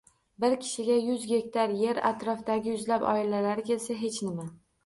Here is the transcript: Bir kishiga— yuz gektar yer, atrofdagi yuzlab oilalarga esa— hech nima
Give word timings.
Bir 0.43 0.53
kishiga— 0.61 0.95
yuz 1.09 1.27
gektar 1.33 1.75
yer, 1.81 2.01
atrofdagi 2.11 2.73
yuzlab 2.75 3.07
oilalarga 3.13 3.75
esa— 3.81 4.01
hech 4.03 4.19
nima 4.31 4.49